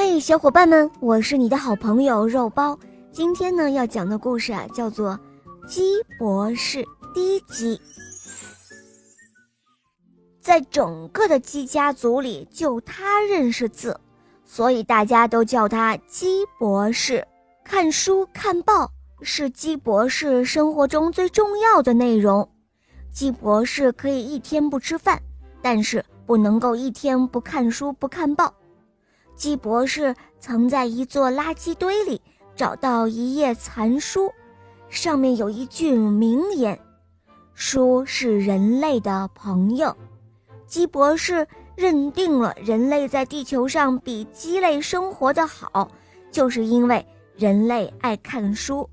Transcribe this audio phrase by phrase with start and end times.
[0.00, 2.78] 嘿，小伙伴们，我是你的好朋友肉包。
[3.10, 5.18] 今天呢，要讲的故事啊，叫做
[5.68, 6.78] 《鸡博士》
[7.12, 7.80] 第一集。
[10.40, 13.98] 在整个的鸡家族里，就他认识字，
[14.44, 17.26] 所以大家都叫他鸡博士。
[17.64, 18.88] 看书看报
[19.22, 22.48] 是鸡博士生活中最重要的内容。
[23.10, 25.20] 鸡博士可以一天不吃饭，
[25.60, 28.54] 但是不能够一天不看书不看报。
[29.38, 32.20] 鸡博士曾在一座垃圾堆里
[32.56, 34.32] 找到一页残书，
[34.88, 36.76] 上面有一句名言
[37.54, 39.96] ：“书是人类的朋友。”
[40.66, 41.46] 鸡博士
[41.76, 45.88] 认定了人类在地球上比鸡类生活的好，
[46.32, 48.90] 就是因为人类爱看书。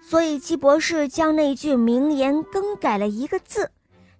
[0.00, 3.68] 所以鸡博士将那句名言更改了一个字，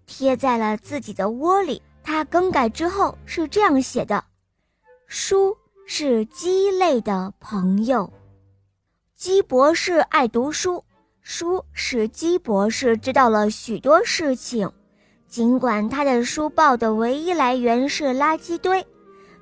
[0.05, 1.81] 贴在了自己的窝里。
[2.03, 4.25] 他更改之后是这样写的
[5.07, 5.57] ：“书。”
[5.93, 8.13] 是鸡类的朋友，
[9.17, 10.85] 鸡博士爱读书，
[11.21, 14.71] 书使鸡博士知道了许多事情。
[15.27, 18.87] 尽管他的书报的唯一来源是垃圾堆，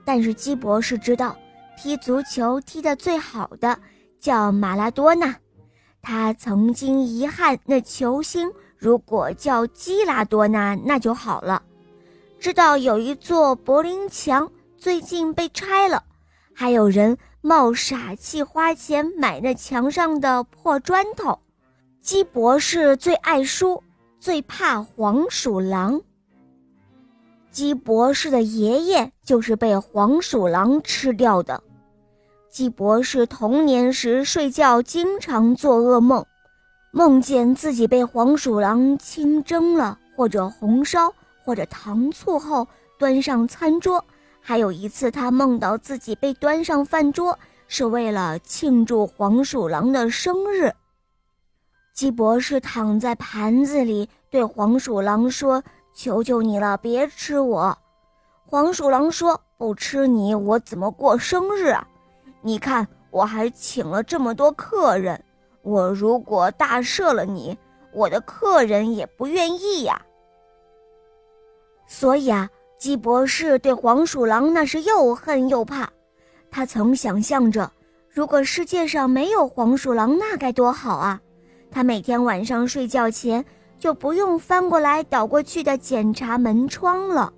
[0.06, 1.36] 但是鸡博士知道，
[1.77, 3.78] 踢足球踢得最好的
[4.18, 5.36] 叫马拉多纳。
[6.00, 11.62] 他曾经遗憾那球星如果叫基拉多纳那就好了。
[12.38, 16.02] 知道有一座柏林墙最近被拆了。
[16.61, 21.39] 还有人冒傻气花钱买那墙上的破砖头。
[22.01, 23.81] 鸡博士最爱书，
[24.19, 26.01] 最怕黄鼠狼。
[27.53, 31.62] 鸡博士的爷爷就是被黄鼠狼吃掉的。
[32.51, 36.27] 鸡博士童年时睡觉经常做噩梦，
[36.91, 41.14] 梦见自己被黄鼠狼清蒸了，或者红烧，
[41.45, 42.67] 或者糖醋后
[42.98, 44.05] 端上餐桌。
[44.48, 50.72] 还有一次，他梦到自己被端上饭桌，是为了庆祝黄鼠狼的生日。
[51.92, 55.62] 鸡博士躺在盘子里，对黄鼠狼说
[55.95, 57.77] ：“求求你了，别吃我。”
[58.48, 61.86] 黄鼠狼说：“不吃你，我怎么过生日啊？
[62.40, 65.23] 你看，我还请了这么多客人，
[65.61, 67.55] 我如果大赦了你，
[67.92, 70.00] 我的客人也不愿意呀。
[71.86, 75.90] 所以啊。”鸡博士对黄鼠狼那是又恨又怕，
[76.48, 77.72] 他曾想象着，
[78.08, 81.20] 如果世界上没有黄鼠狼，那该多好啊！
[81.72, 83.44] 他每天晚上睡觉前
[83.80, 87.33] 就不用翻过来倒过去的检查门窗了。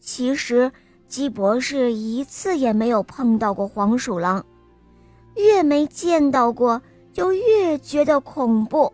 [0.00, 0.72] 其实，
[1.06, 4.44] 鸡博士一次也没有碰到过黄鼠狼，
[5.36, 8.92] 越没见到过，就越觉得恐怖。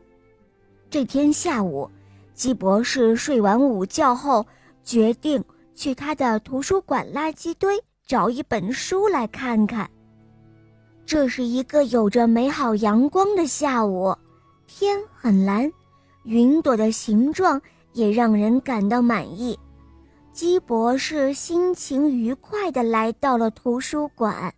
[0.90, 1.90] 这天下午，
[2.34, 4.44] 鸡博士睡完午觉后。
[4.86, 9.90] 决定去他的图书馆垃圾堆找一本书来看看。
[11.04, 14.16] 这是一个有着美好阳光的下午，
[14.66, 15.70] 天很蓝，
[16.22, 17.60] 云朵的形状
[17.92, 19.58] 也让人感到满意。
[20.32, 24.54] 鸡博士心情愉快地来到了图书馆。